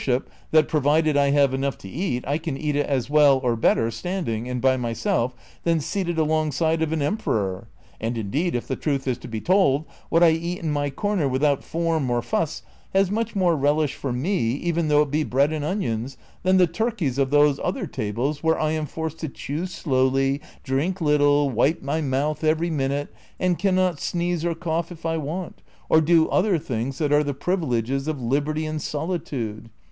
[0.03, 3.07] CHAPTER XL 65 that provided I have enough to eat, I can eat it as
[3.07, 7.67] well, or better, standing, and by myself, than seated alongside of an emperor.
[7.99, 11.27] And indeed, if the truth is to be told, what I eat in my corner
[11.27, 12.63] without form or fuss
[12.95, 16.65] has much more relish for me, even though it be bread and onions, than the
[16.65, 21.83] turkeys of those other tables where I am forced to chew slowly, drink little, wipe
[21.83, 26.27] my mouth every minute, and can not sneeze or cough if I want, or do
[26.29, 29.69] other things that are the privileges of liberty and solitude.